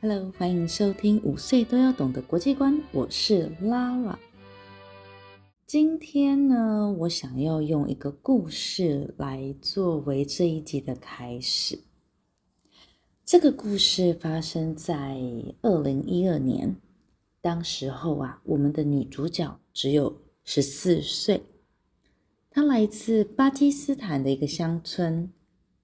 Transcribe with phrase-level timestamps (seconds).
[0.00, 4.16] Hello，欢迎收听五岁都要懂的国际观，我是 Lara。
[5.66, 11.80] 今天呢，我想要用一个故事来作为这一集的开始。
[13.24, 15.18] 这个故事发生在
[15.62, 16.76] 二零一二年，
[17.40, 21.42] 当时候啊，我们的女主角只有十四岁，
[22.50, 25.30] 她来自巴基斯坦的一个乡村。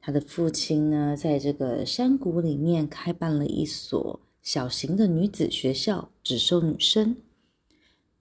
[0.01, 7.17] 他的父亲呢，在这个山谷里面开办了一所小型的女子学校，只收女生。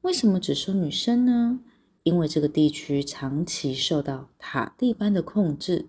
[0.02, 1.60] 为什么只收女生呢？
[2.04, 5.88] 因为这个地区长期受到塔利班的控制。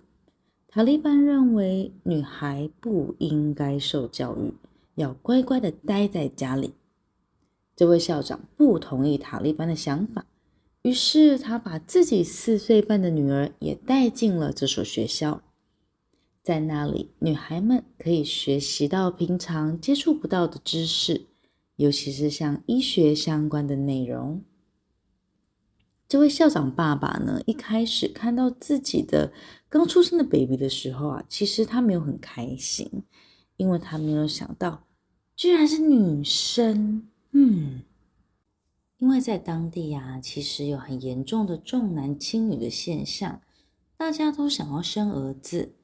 [0.66, 4.52] 塔利班认为女孩不应该受教育，
[4.96, 6.74] 要乖乖的待在家里。
[7.76, 10.26] 这位校长不同意塔利班的想法，
[10.84, 15.42] 于是他把自己四岁半的女儿也带进了这所学校。
[16.42, 21.28] 在那里，女孩们可以学习到平常接触不到的知识，
[21.76, 24.42] 尤其是像医学相关的内容。
[26.06, 29.32] 这位校长爸爸呢，一开始看到自己的
[29.70, 33.04] 刚出生的 baby 的时候啊，其实他没有很开心，
[33.56, 34.86] 因为他没有想到，
[35.34, 37.08] 居然是女生。
[37.32, 37.80] 嗯，
[39.04, 43.42] 因为在当地呀，其实有很严重的重男轻女的现象，
[43.98, 45.74] 大家都想要生儿子。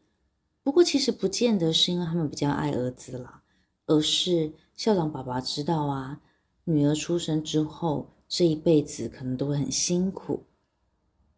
[0.62, 3.42] 不过，其实不见得是因为他们比较爱儿子啦，
[3.84, 6.22] 而是校长爸爸知道啊，
[6.64, 10.44] 女儿出生之后，这一辈子可能都会很辛苦，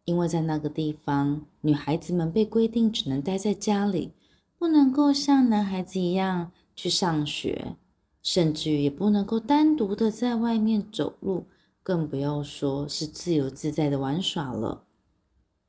[0.05, 4.13] 因为在那个地方，女孩子们被规定只能待在家里，
[4.57, 7.75] 不能够像男孩子一样去上学，
[8.21, 11.47] 甚至于也不能够单独的在外面走路，
[11.83, 14.85] 更不要说是自由自在的玩耍了。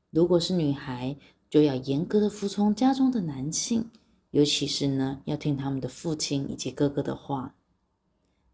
[0.09, 1.17] 如果是女孩，
[1.49, 3.91] 就要严格的服从家中的男性，
[4.31, 7.55] 尤其是呢，要听他们的父亲以及哥哥的话。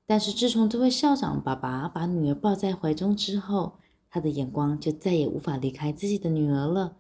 [0.06, 3.78] 但是自从这位校长爸爸把女儿抱在怀中之后，
[4.10, 6.98] 他的眼光就再也无法离开自己的女儿了。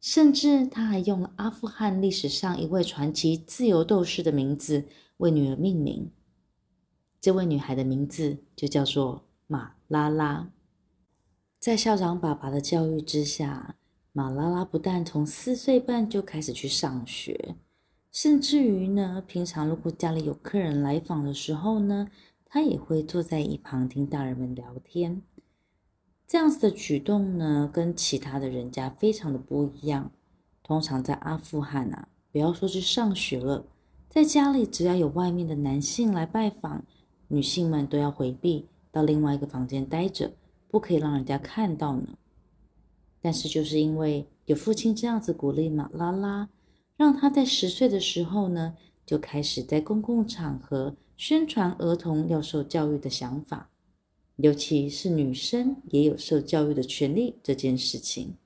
[0.00, 4.86] 甚至他还用了阿富汗历史上一位传奇自由斗士的名字
[5.18, 6.10] 为女儿命名。
[7.20, 10.48] 这位女孩的名字就叫做马拉拉。
[11.58, 13.74] 在校长爸爸的教育之下，
[14.12, 17.56] 马拉拉不但从四岁半就开始去上学，
[18.12, 22.06] 甚至于呢，平常如果家里有客人来访的时候呢，
[22.44, 25.20] 他也会坐在一旁听大人们聊天。
[26.28, 30.12] 这样子的举动呢，跟其他的人家非常的不一样。
[30.62, 33.66] 通常在阿富汗啊，不要说去上学了，
[34.08, 36.84] 在家里只要有外面的男性来拜访，
[37.26, 40.32] 女性们都要回避到另外一个房间待着，
[40.68, 42.18] 不可以让人家看到呢。
[43.20, 46.48] 但是，就是因为有父亲这样子鼓励马拉拉，
[46.96, 53.70] 让他在十岁的时候呢，就开始在公共场合宣传儿童要受教育的想法，
[54.36, 58.36] 尤其是女生也有受教育的权利这件事情。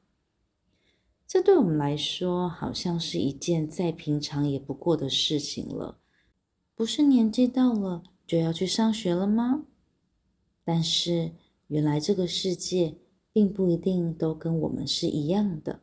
[1.26, 5.98] 这对我们来说，好像是一件再平常也不过的事情了。
[6.76, 9.62] 不是年纪到了就要去上学了吗？
[10.64, 11.32] 但是，
[11.68, 12.96] 原来这个世界。
[13.34, 15.80] 并不一定都跟我们是一样的。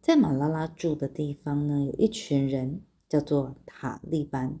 [0.00, 4.60] 在马拉拉住的地方呢，有一群人叫做塔利班，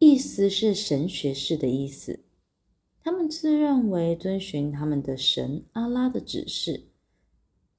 [0.00, 2.24] 意思是神学士的意思。
[3.04, 6.88] 他们自认为遵循他们的神阿拉的指示，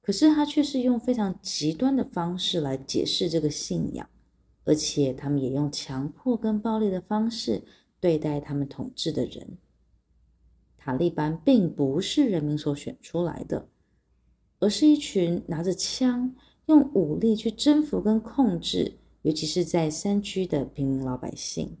[0.00, 4.08] 可是他却是用非常极端的方式来解释这个信仰，
[4.64, 7.62] 而且他们也用强迫跟暴力的方式
[8.00, 9.58] 对待他们统治的人。
[10.86, 13.66] 塔利班并不是人民所选出来的，
[14.60, 16.32] 而是一群拿着枪、
[16.66, 21.76] 用武力去征服跟控制，尤其是在山区的平民老百姓。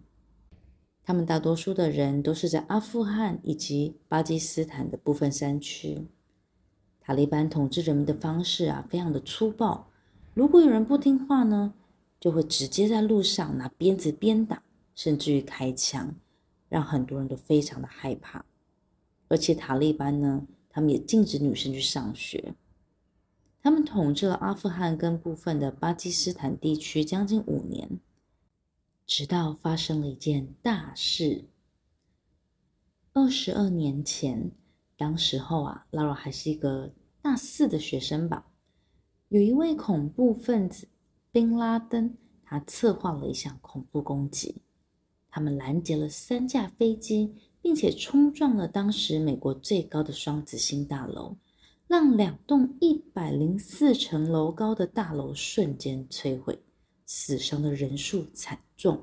[1.04, 6.08] 他们大多数的人都是在阿富汗以及巴基斯坦的部分山区。
[7.00, 9.88] 塔利班统治人民的方式啊，非常的粗暴。
[10.34, 11.74] 如果有人不听话呢，
[12.18, 14.64] 就会直接在路上拿鞭子鞭打，
[14.96, 16.12] 甚至于开枪，
[16.68, 18.44] 让很多人都非常的害怕。
[19.28, 22.54] 而且塔利班呢，他们也禁止女生去上学。
[23.62, 27.98] 他们统治了阿富汗跟部分的巴基斯坦地区将近五年，
[29.06, 31.46] 直到发生了一件大事。
[33.12, 34.52] 二十二年前，
[34.96, 38.46] 当时候啊，Lara 还是一个大四的学生吧。
[39.28, 40.86] 有一位恐怖分子
[41.32, 44.62] 宾拉登，他策划了一项恐怖攻击。
[45.28, 47.34] 他们拦截了三架飞机，
[47.66, 51.34] 并且冲撞了当时美国最高的双子星大楼。
[51.88, 56.60] 让两栋一百零四层楼高的大楼瞬间摧毁，
[57.04, 59.02] 死伤的人数惨重。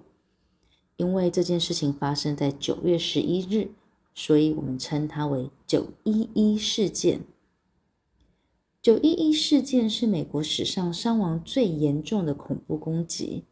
[0.95, 3.71] 因为这件事情发生在九月十一日，
[4.15, 7.19] 所以我们称它为“九一一事件”。
[8.81, 13.43] 九一一事件是美国史上伤亡最严重的恐怖攻击。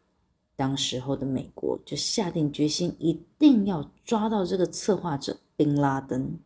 [0.62, 6.38] 当时候的美国就下定决心，一定要抓到这个策划者宾拉登。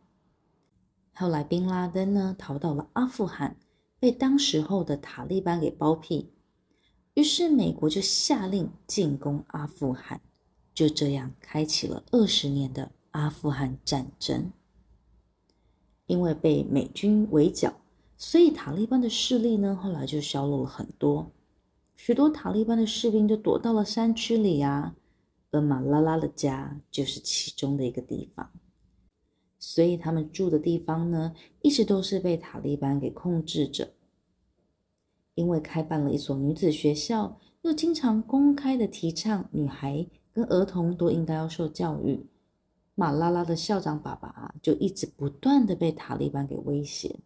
[1.13, 3.57] 后来，宾拉登呢逃到了阿富汗，
[3.99, 6.31] 被当时候的塔利班给包庇。
[7.13, 10.19] 于是，美国就下令进攻阿富汗，
[10.73, 14.51] 就这样开启了二十年的阿富汗战争。
[16.07, 17.71] 因为被美军围剿，
[18.17, 21.31] 所以塔利班的势力呢后来就削弱了很多，
[21.97, 24.95] 许多塔利班的士兵就躲到了山区里啊，
[25.51, 28.49] 而马拉拉的家就是其中的一个地方。
[29.59, 33.89] 所以他们住的地方呢，一直都是被塔利班给控制着。
[35.33, 42.25] 因为开办了一所女子学校，又经常公开的提倡女孩跟儿童都应该要受教育，
[42.95, 47.19] 马拉拉的校长爸爸就一直不断的被塔利班给威胁。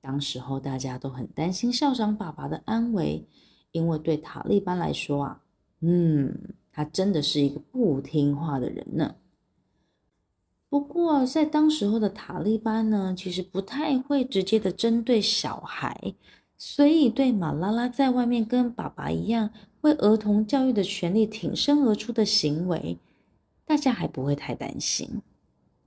[0.00, 3.26] 当时候大家都很担心校长爸爸的安危，
[3.78, 5.40] 因为对塔利班来说啊，
[5.80, 6.36] 嗯，
[6.72, 9.14] 他真的是一个不听话的人呢。
[10.68, 16.14] 不过，在当时候的塔利班呢，其实不太会直接的针对小孩，
[16.56, 19.50] 所以对马拉拉在外面跟爸爸一样
[19.80, 22.98] 为儿童教育的权利挺身而出的行为，
[23.64, 25.22] 大家还不会太担心。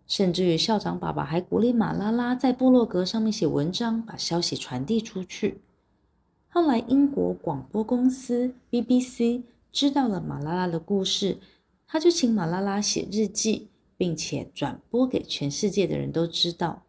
[0.08, 5.62] 甚至于校长爸爸还鼓励马拉拉在部落格上面写文章，把消息传递出去。
[6.54, 11.38] 后来，英国广播公司 BBC 知道了马拉拉的故事，
[11.88, 13.70] 他就请马拉拉写日记。
[13.98, 16.82] 并且转播给全世界的人都知道，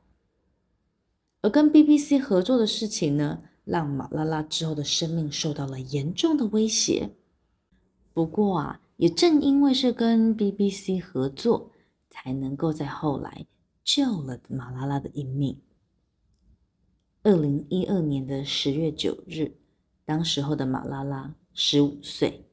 [1.42, 7.10] 而跟 BBC 合作的事情呢，让马拉拉之后的生命受到了严重的威胁。
[8.14, 11.70] 不过啊，也正因为是跟 BBC 合作，
[12.08, 13.44] 才能够在后来
[13.84, 15.58] 救了马拉拉的一命。
[17.22, 19.52] 二零一二年的十月九日，
[20.04, 22.46] 当时候的马拉拉十五岁，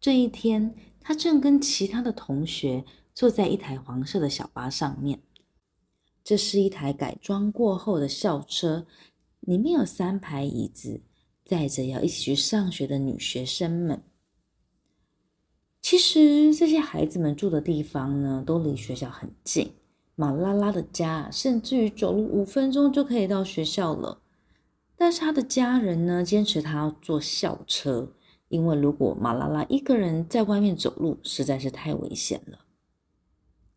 [0.00, 2.84] 这一天，他正跟其他的同学。
[3.16, 5.22] 坐在一台黄色的小巴上面，
[6.22, 8.86] 这是一台改装过后的校车，
[9.40, 11.00] 里面有三排椅子，
[11.42, 14.02] 载着要一起去上学的女学生们。
[15.80, 19.72] 其实这些孩子们住的地方呢，都离学校很近。
[20.18, 24.22] 马拉拉的家甚至于走路五分钟就可以到学校了。
[24.96, 28.14] 但是他的家人呢，坚持他要坐校车，
[28.48, 32.60] 因为如果马拉拉一个人在外面走路，实在是太危险了。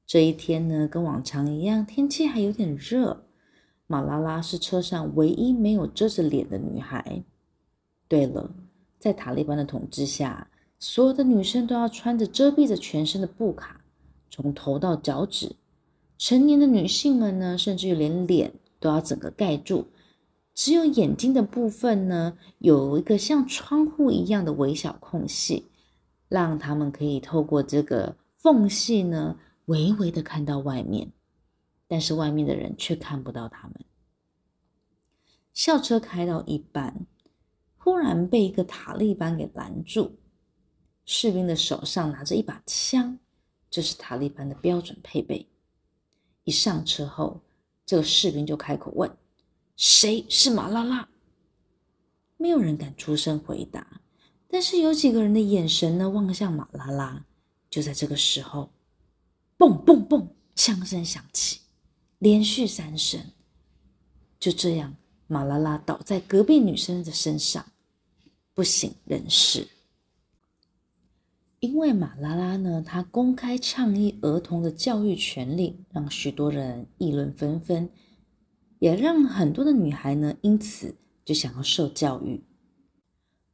[0.07, 3.25] 这一天呢，跟往常一样，天气还有点热。
[3.85, 7.23] 马拉拉是车上唯一没有遮着脸的女孩。
[8.07, 8.55] 对了，
[8.97, 13.81] 在塔利班的统治下，所有的女生都要穿着遮蔽着全身的布卡，
[14.29, 15.57] 从头到脚趾。
[16.19, 19.87] 成年的女性们呢，甚至于连脸都要整个盖住，
[20.53, 25.71] 只有眼睛的部分呢，有一个像窗户一样的微小空隙，
[26.27, 29.39] 让她们可以透过这个缝隙呢。
[29.65, 31.11] 微微的看到外面，
[31.87, 33.75] 但是外面的人却看不到他们。
[35.53, 37.05] 校车开到一半，
[37.77, 40.17] 忽然被一个塔利班给拦住。
[41.05, 43.19] 士兵的手上拿着一把枪，
[43.69, 45.47] 这是塔利班的标准配备。
[46.49, 47.41] 一上车后，
[47.85, 49.15] 这个士兵就开口问
[49.77, 51.07] ：“谁是马拉拉？”
[52.37, 54.01] 没有人敢出声回答，
[54.49, 57.23] 但是有几个人的眼神呢，望向马拉拉。
[57.69, 58.71] 就在这个时候。
[59.59, 60.29] 嘣嘣嘣！
[60.55, 61.59] 枪声响起，
[62.17, 63.21] 连续三声。
[64.39, 64.95] 就这样，
[65.27, 67.63] 马拉拉倒在隔壁女生的身上，
[68.55, 69.67] 不省人事。
[71.59, 77.89] 因为马拉拉呢，她公开倡议儿童的教育权利，让许多人议论纷纷，
[78.79, 82.43] 也让很多的女孩呢，因此就想要受教育。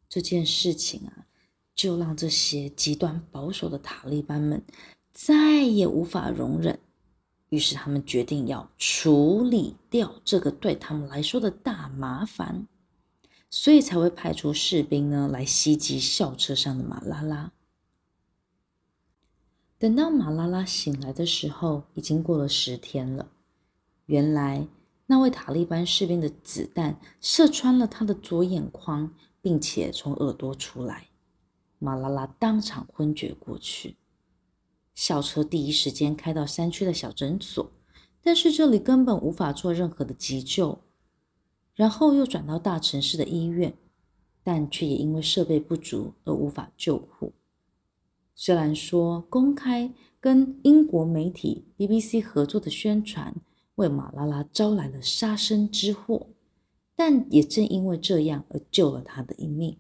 [0.07, 1.25] 这件事情啊，
[1.73, 4.63] 就让这些极端保守的塔利班们。
[5.11, 6.77] 再也无法容忍，
[7.47, 12.67] 于是他们决定要处理掉这个对他们来说的大麻烦。
[13.49, 17.53] 所以才会派出士兵呢来袭击校车上的马拉拉。
[19.77, 23.29] 等到马拉拉醒来的时候，已经过了十天了。
[24.05, 24.67] 原来
[25.07, 31.07] 那位塔利班士兵的子弹射穿了他的左眼眶，并且从耳朵出来，
[31.77, 33.97] 马拉拉当场昏厥过去。
[34.93, 37.69] 校车第一时间开到山区的小诊所，
[38.21, 40.79] 但是这里根本无法做任何的急救。
[41.75, 43.77] 然后又转到大城市的医院，
[44.41, 47.33] 但却也因为设备不足而无法救护。
[48.35, 53.33] 虽然说公开跟英国媒体 BBC 合作的宣传
[53.75, 56.27] 为马拉拉招来了杀身之祸，
[56.95, 59.77] 但也正因为这样而救了他的一命。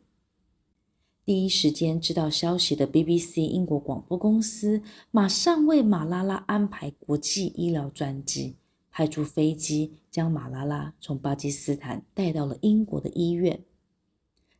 [1.25, 4.81] 第一时间知道消息的 BBC 英国广播公司
[5.11, 8.55] 马上为马拉拉安排国际医疗专机。
[8.91, 13.59] 派出飞机将马拉拉从巴基斯坦带到了英国的医院，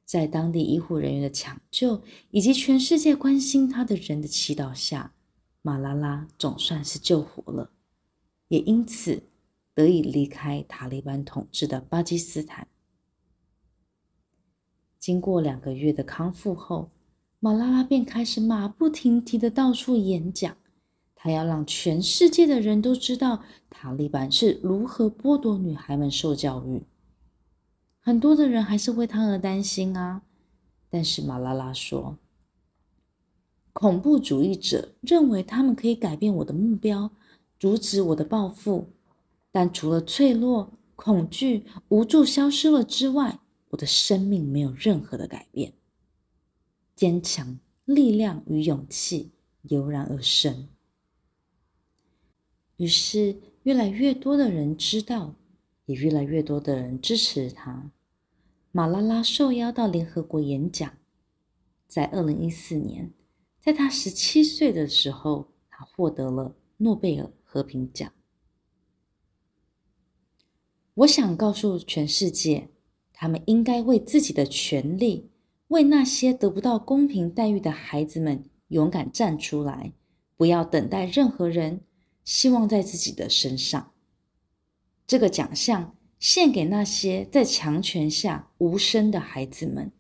[0.06, 5.14] 在当地医护人员的抢救以及全世界关心他的人的祈祷下，
[5.62, 7.72] 马拉拉总算是救活了，
[8.50, 9.24] 也因此
[9.74, 12.68] 得以离开塔利班统治的巴基斯坦。
[15.00, 16.92] 经过两个月的康复后，
[17.40, 20.56] 马拉拉便开始马不停蹄的到处演讲。
[21.16, 26.84] 他要让全世界的人都知道塔利班是如何剥夺女孩们受教育。
[28.06, 30.22] 很多的人还是为他而担心啊。
[30.92, 32.20] 但是马拉拉说，
[33.74, 37.10] 恐怖主义者认为他们可以改变我的目标，
[37.60, 38.94] 阻止我的报复。
[39.52, 45.74] 但除了脆弱、恐惧、无助消失了之外，我的生命没有任何的改变。
[46.96, 49.32] 坚强、力量与勇气
[49.64, 50.70] 油然而生。
[52.78, 55.34] 于是，越来越多的人知道，
[55.88, 57.90] 也越来越多的人支持他。
[58.76, 60.98] 马拉拉受邀到联合国演讲，
[61.88, 63.14] 在二零一四年，
[63.62, 68.12] 在他十七岁的时候，他获得了诺贝尔和平奖。
[70.94, 72.68] 我想告诉全世界，
[73.14, 75.30] 他们应该为自己的权利，
[75.70, 79.94] 为那些得不到公平待遇的孩子们勇敢站出来，
[80.36, 81.80] 不要等待任何人。
[82.26, 83.94] 希望在自己的身上，
[85.08, 85.95] 这个奖项
[86.28, 89.92] 献给那些在强权下无声的孩子们，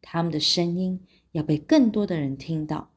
[0.00, 1.02] 他们的声音
[1.32, 2.92] 要被更多的人听到。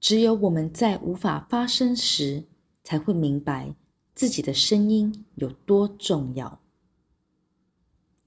[0.00, 2.44] 只有我们在无法发声时，
[2.82, 3.74] 才会明白
[4.14, 6.58] 自己的声音有多重要。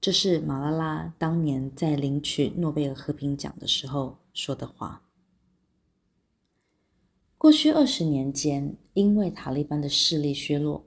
[0.00, 5.02] 这是马拉拉当年在领取诺贝尔和平奖的时候说的话。
[7.36, 10.86] 过去二十年间，因为塔利班的势力削弱，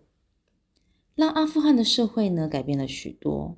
[1.15, 3.57] 让阿富汗的社会呢改变了许多。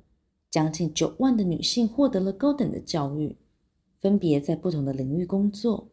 [0.50, 3.36] 将近九万的女性获得了高等的教育，
[3.98, 5.90] 分别在不同的领域工作，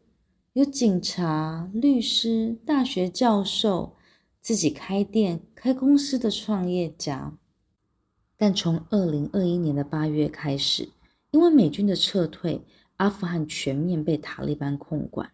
[0.54, 3.98] 有警察、律师、大学教授、
[4.40, 7.38] 自己开店、开公司的创业家。
[8.38, 10.88] 但从二零二一年的八月开始，
[11.32, 12.62] 因为美军的撤退，
[12.96, 15.32] 阿富汗全面被塔利班控管。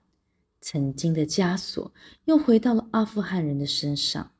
[0.59, 1.91] 曾经的枷锁
[2.25, 4.31] 又回到了阿富汗人的身上。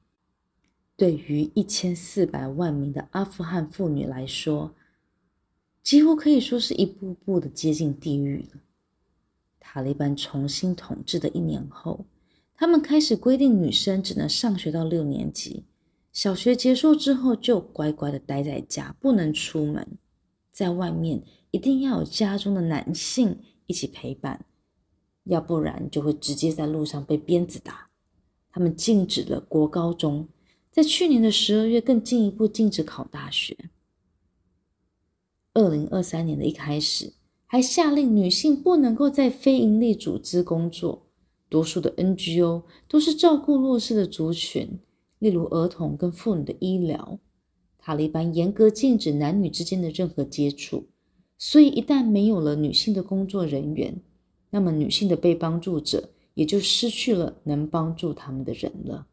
[1.02, 4.76] 对于一千四百万名的阿富汗妇女来说，
[5.82, 8.62] 几乎可以说是一步步的接近地狱了。
[9.60, 12.06] 塔利班重新统治的一年后，
[12.54, 15.64] 他们开始规定女生只能上学到六年级，
[16.14, 19.98] 小学结束之后就乖乖的待在家，不能出门，
[20.52, 24.46] 在外面一定要有家中的男性一起陪伴。
[25.24, 27.90] 要不然就会直接在路上被鞭子打。
[28.52, 30.28] 他们禁止了国高中，
[30.72, 33.58] 在去年的十二月更进一步禁止考大学。
[35.54, 37.12] 二零二三年的一开始，
[37.46, 41.08] 还下令女性不能够在非营利组织工作。
[41.50, 44.80] 多数的 NGO 都是照顾弱势的族群，
[45.20, 47.20] 例如儿童跟妇女的医疗。
[47.78, 50.88] 塔利班严格禁止男女之间的任何接触，
[51.38, 54.02] 所以一旦没有了女性的工作人员，
[54.52, 59.08] 那么，女性的被帮助者也就失去了能帮助他们的人了。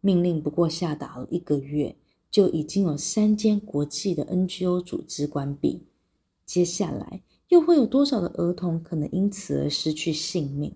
[0.00, 1.96] 命令不过下达了一个月，
[2.30, 5.82] 就已经有三间国际的 NGO 组织关闭。
[6.46, 10.74] 接下来又会有多少的儿童可能因此而失去性命？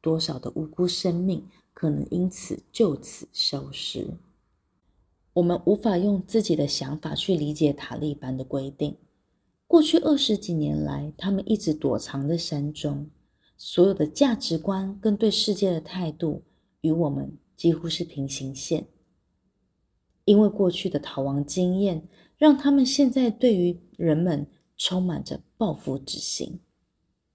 [0.00, 4.08] 多少的无辜生命可能因此就此消失？
[5.34, 8.96] 我们无法用自己的想法去理解塔利班的规定。
[9.66, 13.10] 过去二十几年来，他们一直躲藏在山中，
[13.56, 16.42] 所有的价值观跟对世界的态度
[16.82, 18.86] 与我们几乎是平行线。
[20.24, 24.46] 因为过去的逃亡经验，让他们现在对于人们
[24.76, 26.60] 充满着报复之心。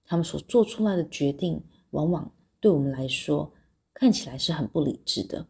[0.04, 3.52] 他们所做出来的决定，往往对我们来说
[3.94, 5.46] 看起来是很不理智的。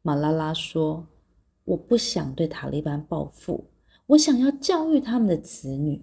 [0.00, 1.06] 马拉拉说
[1.64, 3.70] ：“我不想对塔利班报复，
[4.06, 6.02] 我想要教育他们的子女。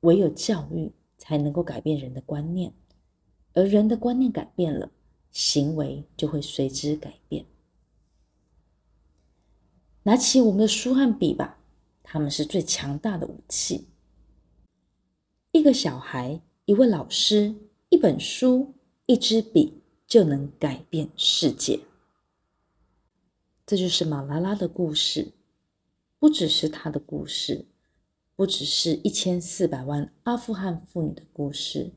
[0.00, 2.72] 唯有教育，才能够改变人的观念，
[3.54, 4.92] 而人的观念改变了，
[5.36, 7.44] 行为就会随之改变。
[10.04, 11.58] 拿起我们的书和笔吧，
[12.02, 13.86] 他们是最强大的武器。
[15.52, 17.54] 一个小孩，一位老师，
[17.90, 18.72] 一本书，
[19.04, 21.80] 一支笔，就能改变世界。”
[23.66, 25.32] 这就是马拉拉的故事，
[26.18, 27.66] 不只是她的故事，
[28.34, 31.92] 不只是一千四百万阿富汗妇女的故事，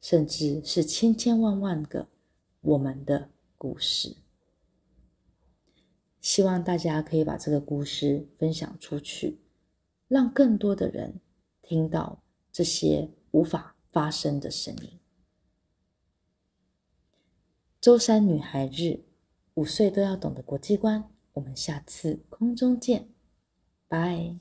[0.00, 2.08] 甚至是千千万万个
[2.62, 4.16] 我们的故事。
[6.20, 9.38] 希望大家可以把这个故事分享出去，
[10.08, 11.20] 让更多的人
[11.60, 14.98] 听到这些无法发声的声音。
[17.80, 19.04] 周三女孩日。
[19.54, 23.10] 五岁都要懂的国际观，我们下次空中见，
[23.86, 24.38] 拜。